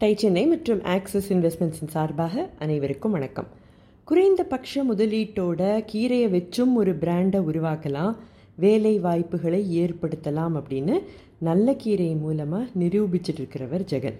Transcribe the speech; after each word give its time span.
Tie 0.00 0.14
Chennai 0.20 0.42
மற்றும் 0.46 0.80
axis 0.92 1.28
இன்வெஸ்ட்மெண்ட்ஸின் 1.32 1.90
சார்பாக 1.92 2.44
அனைவருக்கும் 2.64 3.12
வணக்கம். 3.16 3.46
குறைந்த 4.04 4.42
பட்ச 4.52 4.82
முதலீட்டோட 4.88 5.60
கீரையை 5.90 6.28
வச்சும் 6.32 6.72
ஒரு 6.80 6.92
பிராண்டை 7.02 7.40
உருவாக்கலாம். 7.50 8.14
வேலை 8.64 8.92
வாய்ப்புகளை 8.98 9.60
ஏற்படுத்தலாம் 9.82 10.54
அப்படின்னு 10.60 10.96
நல்ல 11.48 11.74
கீரை 11.82 12.08
மூலமாக 12.24 12.64
நிரூபிச்சிட்டு 12.82 13.40
இருக்கிறவர் 13.42 13.84
ஜெகன். 13.92 14.18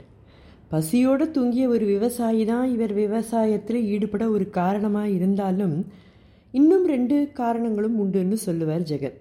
பசியோடு 0.68 1.26
தூங்கிய 1.30 1.66
ஒரு 1.68 1.86
விவசாயி 1.94 2.44
தான் 2.52 2.66
இவர் 2.74 2.94
விவசாயத்தில் 3.02 3.80
ஈடுபட 3.94 4.30
ஒரு 4.36 4.46
காரணமாக 4.60 5.14
இருந்தாலும் 5.18 5.76
இன்னும் 6.60 6.86
ரெண்டு 6.94 7.18
காரணங்களும் 7.40 7.98
உண்டுன்னு 8.04 8.38
சொல்லுவார் 8.46 8.86
ஜெகன். 8.92 9.18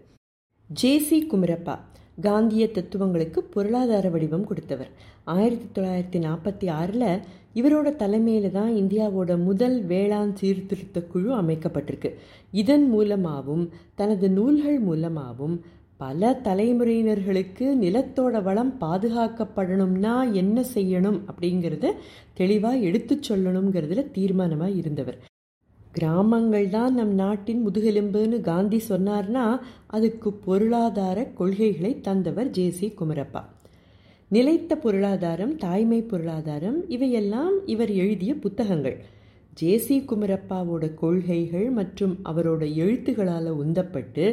ஜேசி 0.69 1.19
குமரப்பா. 1.33 1.77
காந்திய 2.21 2.67
தத்துவங்களுக்கு 2.67 3.43
பொருளாதார 3.43 4.09
வடிவம் 4.09 4.45
கொடுத்தவர். 4.45 4.89
ஆயிரத்தி 5.23 5.67
தொள்ளாயிரத்தி 5.75 6.19
நாற்பத்தி 6.25 6.69
ஆறில் 6.69 7.21
இவரோட 7.55 7.95
தலைமையில் 7.95 8.51
தான் 8.51 8.71
இந்தியாவோட 8.75 9.43
முதல் 9.43 9.85
வேளாண் 9.85 10.33
சீர்திருத்த 10.33 11.01
குழு 11.01 11.41
அமைக்கப்பட்டிருக்கு. 11.41 12.11
இதன் 12.51 12.89
மூலமாகவும் 12.89 13.69
தனது 13.95 14.29
நூல்கள் 14.29 14.79
மூலமாகவும் 14.79 15.61
பல 15.97 16.39
தலைமுறையினர்களுக்கு 16.43 17.65
நிலத்தோட 17.83 18.43
வளம் 18.43 18.73
பாதுகாக்கப்படணும்னா 18.79 20.31
என்ன 20.31 20.63
செய்யணும் 20.75 21.19
அப்படிங்கிறத 21.29 21.91
தெளிவாக 22.33 22.77
எடுத்து 22.77 23.19
சொல்லணுங்கிறதுல 23.29 24.11
தீர்மானமாக 24.11 24.75
இருந்தவர். 24.75 25.19
கிராமங்கள் 25.93 26.69
தான் 26.69 26.93
நம் 26.93 27.13
நாட்டின் 27.13 27.67
முதுகெலும்புன்னு 27.67 28.41
காந்தி 28.41 28.81
சொன்னார்னா 28.89 29.59
அதுக்கு 29.87 30.33
பொருளாதார 30.33 31.25
கொள்கைகளை 31.25 32.01
தந்தவர் 32.01 32.49
ஜேசி 32.49 32.87
குமரப்பா. 32.99 33.41
நிலைத்த 34.31 34.75
பொருளாதாரம் 34.75 35.57
தாய்மை 35.57 36.01
பொருளாதாரம் 36.01 36.89
இவையெல்லாம் 36.89 37.65
இவர் 37.65 37.91
எழுதிய 37.93 38.33
புத்தகங்கள். 38.35 38.97
ஜேசி 39.61 39.97
குமரப்பாவோட 40.09 40.93
கொள்கைகள் 40.93 41.69
மற்றும் 41.71 42.15
அவரோட 42.23 42.63
எழுத்துகளால் 42.83 43.49
உந்தப்பட்டு 43.63 44.25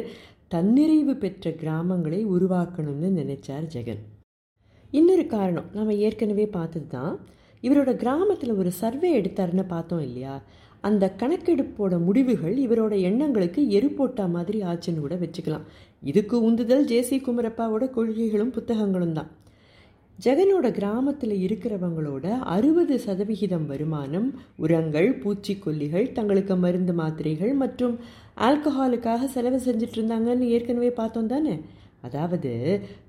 தன்னிறைவு 0.55 1.13
பெற்ற 1.15 1.51
கிராமங்களை 1.51 2.21
உருவாக்கணும்னு 2.35 3.11
நினைச்சார் 3.19 3.67
ஜெகன். 3.75 4.01
இன்னொரு 4.91 5.25
காரணம் 5.27 5.69
நம்ம 5.73 5.93
ஏற்கனவே 5.93 6.45
பார்த்தது 6.47 6.87
தான் 6.87 7.13
இவரோட 7.63 7.91
கிராமத்தில் 7.95 8.53
ஒரு 8.53 8.71
சர்வே 8.71 9.09
எடுத்தாருன்னு 9.21 9.65
பார்த்தோம் 9.67 10.01
இல்லையா? 10.01 10.35
அந்த 10.83 11.05
கணக்கெடுப்போட 11.21 11.95
முடிவுகள் 12.05 12.55
இவரோட 12.65 12.93
எண்ணங்களுக்கு 13.09 13.61
எரு 13.77 13.89
போட்டா 13.97 14.25
மாதிரி 14.35 14.59
ஆச்சுன்னு 14.71 15.03
கூட 15.03 15.15
வச்சுக்கலாம். 15.23 15.65
இதுக்கு 16.11 16.35
உந்துதல் 16.47 16.87
ஜேசி 16.91 17.17
குமரப்பாவோட 17.25 17.85
கொள்கைகளும் 17.97 18.55
புத்தகங்களும் 18.55 19.13
தான். 19.13 19.29
ஜெகனோட 20.19 20.67
கிராமத்தில் 20.77 21.35
இருக்கிறவங்களோட 21.45 22.25
அறுபது 22.55 22.95
சதவிகிதம் 22.99 23.65
வருமானம் 23.65 24.27
உரங்கள் 24.63 25.09
பூச்சிக்கொல்லிகள் 25.23 26.11
தங்களுக்கு 26.17 26.55
மருந்து 26.55 26.93
மாத்திரைகள் 26.93 27.53
மற்றும் 27.63 27.95
ஆல்கஹாலுக்காக 28.47 29.29
செலவு 29.35 29.59
செஞ்சுட்டு 29.65 29.97
இருந்தாங்கன்னு 29.99 30.51
ஏற்கனவே 30.57 30.91
பார்த்தோம் 30.99 31.31
தானே? 31.33 31.55
அதாவது 32.01 32.51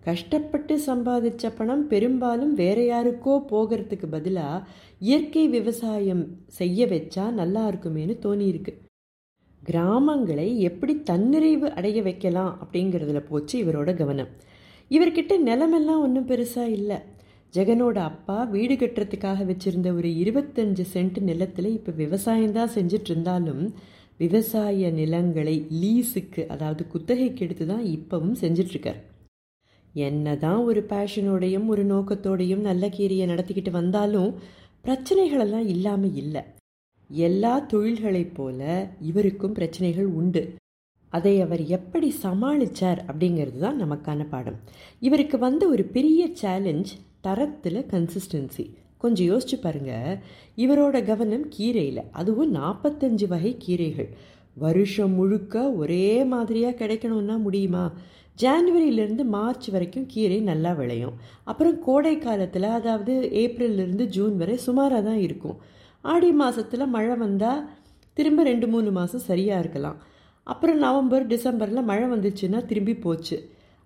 கஷ்டப்பட்டு 0.04 0.74
சம்பாதிச்ச 0.86 1.50
பணம் 1.56 1.84
பெரும்பாலும் 1.88 2.54
வேற 2.54 2.78
யாருக்கோ 2.82 3.34
போகிறதுக்கு 3.50 4.06
பதிலாக 4.10 4.66
இயற்கை 4.98 5.44
விவசாயம் 5.48 6.24
செய்ய 6.58 6.86
வச்சா 6.86 7.24
நல்லா 7.30 7.62
இருக்குமேனு 7.68 8.16
தோணியிருக்கு. 8.22 8.72
கிராமங்களை 9.62 10.56
எப்படி 10.58 10.94
தன்னிறைவு 11.10 11.66
அடைய 11.70 12.02
வைக்கலாம் 12.02 12.52
அப்படிங்கிறதுல 12.62 13.20
போச்சு 13.28 13.64
இவரோட 13.64 13.94
கவனம். 13.94 14.30
இவர்கிட்ட 14.90 15.34
நிலமெல்லாம் 15.38 16.00
ஒன்றும் 16.00 16.28
பெருசாக 16.28 16.76
இல்லை. 16.78 16.98
ஜெகனோட 17.54 17.98
அப்பா 18.10 18.36
வீடு 18.44 18.74
கட்டுறதுக்காக 18.74 19.44
வச்சுருந்த 19.44 19.88
ஒரு 19.94 20.08
இருபத்தஞ்சு 20.22 20.84
சென்ட் 20.94 21.18
நிலத்தில் 21.20 21.68
இப்போ 21.72 21.92
விவசாயம் 21.92 22.52
தான் 22.52 22.74
செஞ்சுட்டு 22.74 23.10
இருந்தாலும் 23.10 23.64
விவசாய 24.22 24.90
நிலங்களை 24.98 25.56
லீஸுக்கு 25.82 26.42
அதாவது 26.54 26.82
குத்தகைக்கு 26.92 27.44
எடுத்து 27.46 27.64
தான் 27.66 27.84
இப்பவும் 27.96 28.36
செஞ்சிட்ருக்கார். 28.42 29.00
என்ன 29.94 30.34
தான் 30.44 30.60
ஒரு 30.68 30.80
பேஷனோடையும் 30.92 31.66
ஒரு 31.72 31.82
நோக்கத்தோடையும் 31.84 32.66
நல்ல 32.68 32.86
கீரியை 32.96 33.26
நடத்திக்கிட்டு 33.32 33.72
வந்தாலும் 33.78 34.30
பிரச்சனைகளெல்லாம் 34.84 35.66
இல்லாமல் 35.74 36.16
இல்லை. 36.22 36.42
எல்லா 37.10 37.54
தொழில்களைப் 37.72 38.34
போல 38.36 38.60
இவருக்கும் 39.08 39.56
பிரச்சனைகள் 39.58 40.08
உண்டு. 40.20 40.42
அதை 41.12 41.34
அவர் 41.44 41.62
எப்படி 41.76 42.08
சமாளித்தார் 42.22 43.00
அப்படிங்கிறது 43.08 43.58
தான் 43.64 43.80
நமக்கான 43.82 44.20
பாடம். 44.30 44.58
இவருக்கு 45.06 45.38
வந்த 45.38 45.62
ஒரு 45.74 45.84
பெரிய 45.96 46.22
சேலஞ்ச் 46.42 46.92
தரத்தில் 47.26 47.80
கன்சிஸ்டன்சி 47.92 48.64
கொஞ்சம் 49.02 49.28
யோசிச்சு 49.30 49.56
பாருங்க. 49.60 49.92
இவரோட 50.64 50.96
கவனம் 51.10 51.46
கீரையில். 51.56 52.02
அதுவும் 52.20 52.54
நாற்பத்தஞ்சு 52.54 53.26
வகை 53.32 53.52
கீரைகள். 53.66 54.10
வருஷம் 54.64 55.14
முழுக்க 55.18 55.56
ஒரே 55.82 56.06
மாதிரியாக 56.32 56.78
கிடைக்கணும்னா 56.80 57.36
முடியுமா? 57.46 57.84
ஜான்வரியிலேருந்து 58.42 59.24
மார்ச் 59.34 59.66
வரைக்கும் 59.74 60.06
கீரை 60.12 60.38
நல்லா 60.50 60.72
விளையும். 60.72 61.16
அப்புறம் 61.50 61.76
கோடை 61.86 62.14
காலத்தில் 62.18 62.68
அதாவது 62.78 63.14
ஏப்ரல்லேருந்து 63.42 64.04
ஜூன் 64.16 64.36
வரை 64.42 64.56
சுமாராக 64.66 65.02
தான் 65.08 65.20
இருக்கும். 65.26 65.58
ஆடி 66.12 66.30
மாதத்தில் 66.42 66.92
மழை 66.96 67.16
வந்தால் 67.24 67.62
திரும்ப 68.16 68.42
ரெண்டு 68.50 68.66
மூணு 68.72 68.90
மாதம் 68.98 69.26
சரியாக 69.30 69.62
இருக்கலாம். 69.64 69.98
அப்புறம் 70.46 70.78
நவம்பர் 70.78 71.26
டிசம்பரில் 71.32 71.88
மழை 71.90 72.06
வந்துச்சுன்னா 72.12 72.60
திரும்பி 72.70 72.94
போச்சு. 73.06 73.36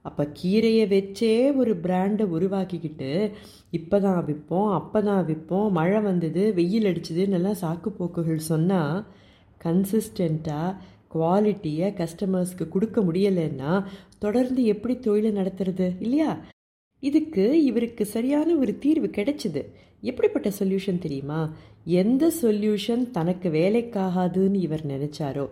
அப்போ 0.07 0.25
கீரையை 0.39 0.85
வச்சே 0.89 1.31
ஒரு 1.55 1.73
பிராண்டை 1.85 2.25
உருவாக்கிக்கிட்டு 2.31 3.11
இப்போ 3.71 4.01
தான் 4.01 4.21
விற்போம் 4.25 4.71
அப்போ 4.73 5.01
தான் 5.03 5.25
விற்போம் 5.25 5.71
மழை 5.71 6.01
வந்தது 6.01 6.43
வெயில் 6.55 6.91
அடிச்சதுன்னெல்லாம் 6.91 7.61
சாக்கு 7.63 7.91
போக்குகள் 7.93 8.49
சொன்னால் 8.49 8.99
கன்சிஸ்டண்ட்டாக 9.61 10.77
குவாலிட்டியை 11.11 11.89
கஸ்டமர்ஸ்க்கு 11.95 12.65
கொடுக்க 12.69 13.01
முடியலைன்னா 13.03 13.73
தொடர்ந்து 14.19 14.63
எப்படி 14.65 14.95
தொழிலை 14.99 15.33
நடத்துறது 15.33 15.87
இல்லையா? 16.01 16.31
இதுக்கு 17.09 17.45
இவருக்கு 17.65 18.05
சரியான 18.17 18.49
ஒரு 18.55 18.73
தீர்வு 18.85 19.09
கிடைச்சிது. 19.17 19.63
எப்படிப்பட்ட 20.11 20.49
சொல்யூஷன் 20.59 21.03
தெரியுமா? 21.05 21.41
எந்த 22.01 22.25
சொல்யூஷன் 22.43 23.03
தனக்கு 23.11 23.49
வேலைக்காகாதுன்னு 23.51 24.59
இவர் 24.67 24.85
நினைச்சாரோ 24.93 25.45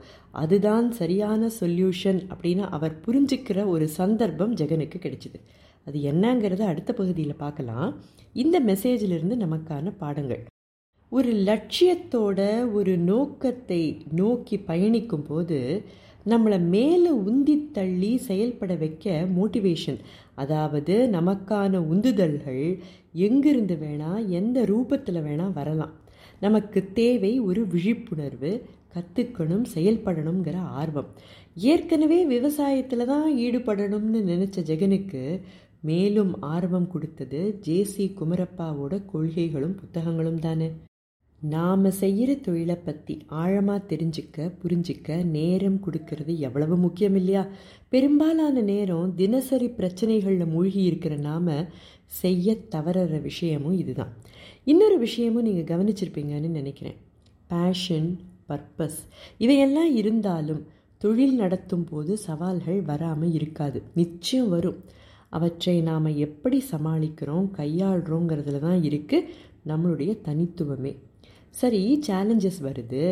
அதுதான் 0.42 0.86
சரியான 1.00 1.50
சொல்யூஷன் 1.60 2.20
அப்படின்னு 2.32 2.64
அவர் 2.76 2.94
புரிஞ்சுக்கிற 3.06 3.58
ஒரு 3.74 3.86
சந்தர்ப்பம் 3.98 4.56
ஜெகனுக்கு 4.56 4.98
கிடைச்சிது. 5.04 5.38
அது 5.86 5.98
என்னங்கிறத 6.10 6.62
அடுத்த 6.72 6.90
பகுதியில் 6.92 7.40
பார்க்கலாம். 7.44 7.88
இந்த 8.42 8.56
மெசேஜிலிருந்து 8.68 9.36
நமக்கான 9.44 9.92
பாடங்கள். 10.02 10.42
ஒரு 11.12 11.32
லட்சியத்தோட 11.48 12.40
ஒரு 12.72 12.92
நோக்கத்தை 13.10 13.82
நோக்கி 14.20 14.56
பயணிக்கும் 14.70 15.26
போது 15.28 15.58
நம்மளை 16.26 16.58
மேலே 16.74 17.10
உந்தி 17.10 17.70
தள்ளி 17.72 18.16
செயல்பட 18.16 18.74
வைக்க 18.74 19.26
மோட்டிவேஷன் 19.36 19.98
அதாவது 20.34 21.08
நமக்கான 21.12 21.80
உந்துதல்கள் 21.92 22.78
எங்கிருந்து 23.12 23.74
வேணால் 23.74 24.26
எந்த 24.28 24.62
ரூபத்தில் 24.62 25.20
வேணால் 25.26 25.52
வரலாம். 25.52 25.92
நமக்கு 26.40 26.80
தேவை 26.92 27.40
ஒரு 27.40 27.66
விழிப்புணர்வு 27.66 28.52
கற்றுக்கணும் 28.94 29.66
செயல்படணுங்கிற 29.74 30.56
ஆர்வம். 30.80 31.10
ஏற்கனவே 31.54 32.18
விவசாயத்தில் 32.26 33.04
தான் 33.04 33.28
ஈடுபடணும்னு 33.36 34.22
நினச்ச 34.32 34.56
ஜெகனுக்கு 34.70 35.40
மேலும் 35.80 36.32
ஆர்வம் 36.40 36.88
கொடுத்தது 36.88 37.58
ஜேசி 37.66 38.04
குமரப்பாவோட 38.20 39.02
கொள்கைகளும் 39.12 39.74
புத்தகங்களும் 39.74 40.38
தானே. 40.38 40.70
நாம் 41.48 41.90
செய்கிற 41.90 42.34
தொழிலை 42.34 42.76
பற்றி 42.76 43.22
ஆழமாக 43.26 43.86
தெரிஞ்சுக்க 43.88 44.52
புரிஞ்சிக்க 44.62 45.24
நேரம் 45.24 45.80
கொடுக்கறது 45.86 46.36
எவ்வளவு 46.36 46.76
முக்கியம் 46.76 47.14
இல்லையா? 47.14 47.46
பெரும்பாலான 47.88 48.60
நேரம் 48.60 49.14
தினசரி 49.14 49.66
பிரச்சனைகளில் 49.66 50.46
மூழ்கி 50.46 50.82
இருக்கிற 50.82 51.16
நாம் 51.16 51.68
செய்ய 52.06 52.56
தவறுற 52.70 53.20
விஷயமும் 53.20 53.72
இதுதான். 53.72 54.12
இன்னொரு 54.64 54.98
விஷயமும் 54.98 55.42
நீங்கள் 55.42 55.70
கவனிச்சிருப்பீங்கன்னு 55.72 56.48
நினைக்கிறேன். 56.48 56.96
பேஷன் 57.46 58.20
பர்பஸ் 58.48 59.00
இவையெல்லாம் 59.38 59.94
இருந்தாலும் 59.94 60.66
தொழில் 60.98 61.34
நடத்தும் 61.34 61.84
போது 61.84 62.16
சவால்கள் 62.16 62.82
வராமல் 62.82 63.32
இருக்காது. 63.32 63.82
நிச்சயம் 63.94 64.48
வரும். 64.48 64.84
அவற்றை 65.28 65.80
நாம் 65.80 66.04
எப்படி 66.04 66.62
சமாளிக்கிறோம் 66.70 67.48
கையாளுறோங்கிறதுல 67.56 68.58
தான் 68.58 68.82
இருக்குது 68.82 69.28
நம்மளுடைய 69.66 70.20
தனித்துவமே. 70.20 70.96
சரி 71.60 71.82
சேலஞ்சஸ் 72.06 72.60
வருது. 72.68 73.04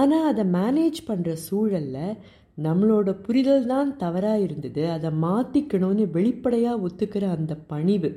ஆனால் 0.00 0.28
அதை 0.30 0.44
மேனேஜ் 0.56 1.00
பண்ணுற 1.08 1.30
சூழலில் 1.46 2.18
நம்மளோட 2.66 3.10
புரிதல் 3.26 3.68
தான் 3.72 3.90
தவறாக 4.02 4.44
இருந்தது. 4.46 4.82
அதை 4.96 5.10
மாற்றிக்கணும்னு 5.24 6.04
வெளிப்படையாக 6.16 6.82
ஒத்துக்கிற 6.86 7.24
அந்த 7.36 7.52
பணிவு 7.72 8.10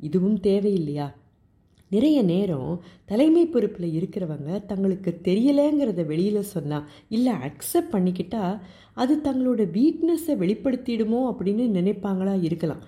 இதுவும் 0.00 0.38
தேவையில்லையா? 0.48 1.08
நிறைய 1.90 2.18
நேரம் 2.30 2.72
தலைமை 3.10 3.44
பொறுப்பில் 3.52 3.94
இருக்கிறவங்க 3.98 4.50
தங்களுக்கு 4.70 5.10
தெரியலைங்கிறத 5.28 6.02
வெளியில் 6.10 6.50
சொன்னால் 6.54 6.88
இல்லை 7.16 7.34
அக்செப்ட் 7.48 7.94
பண்ணிக்கிட்டா 7.94 8.42
அது 9.02 9.14
தங்களோட 9.26 9.62
வீக்னஸை 9.76 10.34
வெளிப்படுத்திடுமோ 10.42 11.20
அப்படின்னு 11.30 11.66
நினைப்பாங்களா 11.78 12.34
இருக்கலாம். 12.48 12.82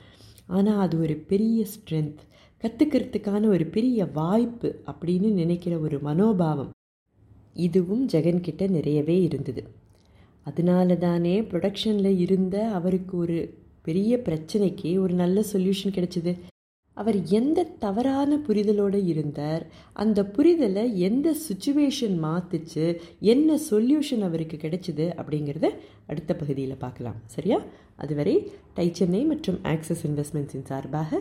ஆனால் 0.56 0.82
அது 0.84 0.94
ஒரு 1.04 1.16
பெரிய 1.30 1.64
ஸ்ட்ரென்த் 1.74 2.20
கற்றுக்கிறதுக்கான 2.62 3.46
ஒரு 3.46 3.66
பெரிய 3.66 4.06
வாய்ப்பு 4.06 4.80
அப்படின்னு 4.86 5.32
நினைக்கிற 5.32 5.78
ஒரு 5.78 5.98
மனோபாவம் 5.98 6.70
இதுவும் 7.54 8.08
ஜெகன்கிட்ட 8.08 8.68
நிறையவே 8.68 9.22
இருந்தது. 9.22 9.64
அதனால 10.44 10.96
தானே 10.96 11.40
ப்ரொடக்ஷனில் 11.40 12.18
இருந்த 12.18 12.68
அவருக்கு 12.68 13.16
ஒரு 13.16 13.54
பெரிய 13.82 14.20
பிரச்சனைக்கு 14.24 14.98
ஒரு 14.98 15.14
நல்ல 15.14 15.44
சொல்யூஷன் 15.52 15.94
கிடைச்சிது. 15.96 16.38
அவர் 16.92 17.24
எந்த 17.28 17.62
தவறான 17.64 18.36
புரிதலோடு 18.36 19.06
இருந்தார் 19.06 19.66
அந்த 19.92 20.22
புரிதலை 20.22 20.94
எந்த 20.94 21.34
சுச்சுவேஷன் 21.48 22.16
மாற்றுச்சு 22.22 23.00
என்ன 23.20 23.58
சொல்யூஷன் 23.70 24.20
அவருக்கு 24.20 24.56
கிடைச்சிது 24.56 25.06
அப்படிங்கிறத 25.16 25.68
அடுத்த 26.06 26.34
பகுதியில் 26.34 26.76
பார்க்கலாம். 26.76 27.16
சரியா? 27.26 27.62
அதுவரை 27.96 28.50
டை 28.74 28.94
சென்னை 28.94 29.24
மற்றும் 29.24 29.58
ஆக்சஸ் 29.62 30.04
இன்வெஸ்ட்மெண்ட்ஸின் 30.06 30.64
சார்பாக 30.64 31.20